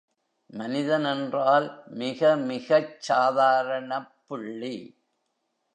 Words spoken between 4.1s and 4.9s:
புள்ளி.